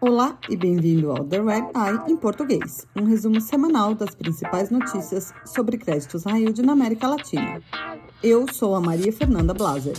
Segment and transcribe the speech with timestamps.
[0.00, 5.32] Olá e bem-vindo ao The Red Eye em português, um resumo semanal das principais notícias
[5.46, 7.62] sobre créditos yield na América Latina.
[8.22, 9.96] Eu sou a Maria Fernanda Blaser.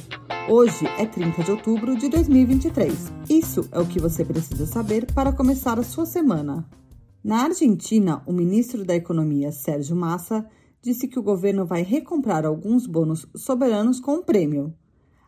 [0.47, 3.11] Hoje é 30 de outubro de 2023.
[3.29, 6.69] Isso é o que você precisa saber para começar a sua semana.
[7.23, 10.47] Na Argentina, o ministro da Economia, Sérgio Massa,
[10.79, 14.71] disse que o governo vai recomprar alguns bônus soberanos com um prêmio.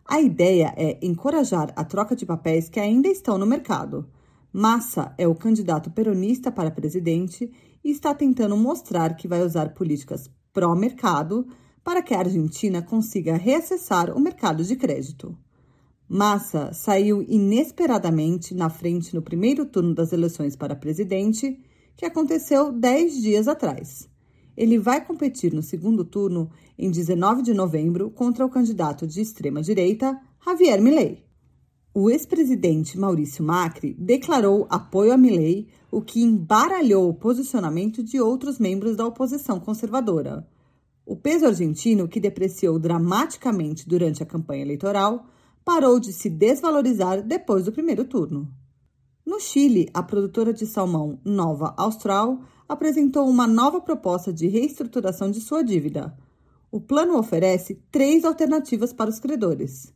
[0.09, 4.09] A ideia é encorajar a troca de papéis que ainda estão no mercado.
[4.53, 7.51] Massa é o candidato peronista para presidente
[7.83, 11.45] e está tentando mostrar que vai usar políticas pró-mercado
[11.83, 15.37] para que a Argentina consiga reacessar o mercado de crédito.
[16.07, 21.59] Massa saiu inesperadamente na frente no primeiro turno das eleições para presidente,
[21.97, 24.09] que aconteceu dez dias atrás.
[24.57, 30.19] Ele vai competir no segundo turno em 19 de novembro contra o candidato de extrema-direita,
[30.43, 31.23] Javier Milei.
[31.93, 38.57] O ex-presidente Maurício Macri declarou apoio a Milei, o que embaralhou o posicionamento de outros
[38.57, 40.47] membros da oposição conservadora.
[41.05, 45.27] O peso argentino, que depreciou dramaticamente durante a campanha eleitoral,
[45.63, 48.51] parou de se desvalorizar depois do primeiro turno.
[49.25, 55.39] No Chile, a produtora de salmão Nova Austral apresentou uma nova proposta de reestruturação de
[55.41, 56.15] sua dívida.
[56.71, 59.93] O plano oferece três alternativas para os credores.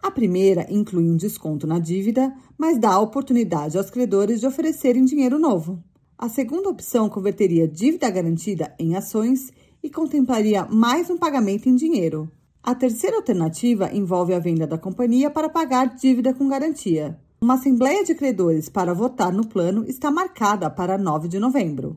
[0.00, 5.04] A primeira inclui um desconto na dívida, mas dá a oportunidade aos credores de oferecerem
[5.04, 5.82] dinheiro novo.
[6.18, 9.52] A segunda opção converteria dívida garantida em ações
[9.82, 12.30] e contemplaria mais um pagamento em dinheiro.
[12.62, 17.18] A terceira alternativa envolve a venda da companhia para pagar dívida com garantia.
[17.42, 21.96] Uma assembleia de credores para votar no plano está marcada para 9 de novembro.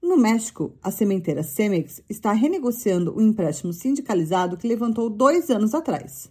[0.00, 5.74] No México, a sementeira Cemex está renegociando o um empréstimo sindicalizado que levantou dois anos
[5.74, 6.30] atrás.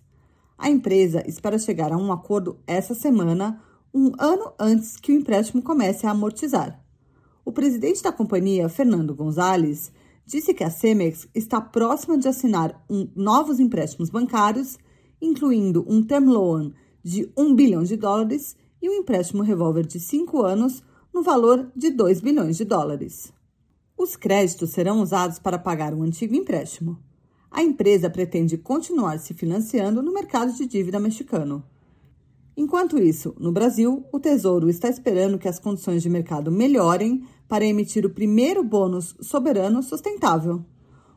[0.57, 3.61] A empresa espera chegar a um acordo essa semana,
[3.94, 6.81] um ano antes que o empréstimo comece a amortizar.
[7.44, 9.91] O presidente da companhia, Fernando Gonzalez,
[10.25, 14.78] disse que a Cemex está próxima de assinar um, novos empréstimos bancários,
[15.22, 16.72] incluindo um term loan
[17.05, 20.81] de 1 bilhão de dólares e um empréstimo revólver de 5 anos
[21.13, 23.31] no valor de 2 bilhões de dólares.
[23.95, 26.97] Os créditos serão usados para pagar um antigo empréstimo.
[27.51, 31.63] A empresa pretende continuar se financiando no mercado de dívida mexicano.
[32.57, 37.66] Enquanto isso, no Brasil, o Tesouro está esperando que as condições de mercado melhorem para
[37.66, 40.66] emitir o primeiro bônus soberano sustentável.